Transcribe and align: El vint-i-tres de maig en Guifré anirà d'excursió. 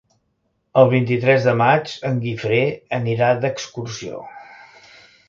El 0.83 0.87
vint-i-tres 0.93 1.43
de 1.49 1.53
maig 1.59 1.93
en 2.11 2.17
Guifré 2.23 2.63
anirà 2.99 3.29
d'excursió. 3.45 4.23